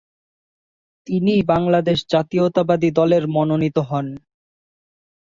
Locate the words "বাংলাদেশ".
1.47-1.99